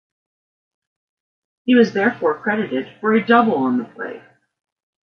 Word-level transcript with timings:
He 1.63 1.75
was 1.75 1.93
therefore 1.93 2.41
credited 2.41 2.89
for 2.99 3.13
a 3.13 3.23
double 3.23 3.53
on 3.57 3.77
the 3.77 3.85
play. 3.85 4.23